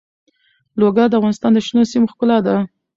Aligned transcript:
لوگر 0.79 1.07
د 1.09 1.13
افغانستان 1.19 1.51
د 1.53 1.59
شنو 1.67 1.89
سیمو 1.91 2.11
ښکلا 2.11 2.37
ده. 2.45 2.55